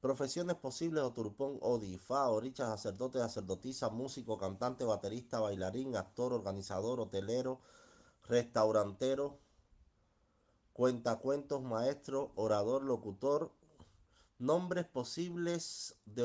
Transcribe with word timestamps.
Profesiones 0.00 0.56
posibles: 0.56 1.02
Oturpón, 1.02 1.58
Odi, 1.60 1.98
Fa, 1.98 2.28
Oricha, 2.28 2.66
sacerdote, 2.66 3.18
sacerdotisa, 3.18 3.90
músico, 3.90 4.38
cantante, 4.38 4.84
baterista, 4.84 5.40
bailarín, 5.40 5.96
actor, 5.96 6.32
organizador, 6.32 7.00
hotelero, 7.00 7.60
restaurantero, 8.28 9.40
cuentacuentos, 10.72 11.62
maestro, 11.62 12.30
orador, 12.36 12.84
locutor. 12.84 13.52
Nombres 14.38 14.86
posibles 14.86 15.96
de 16.04 16.22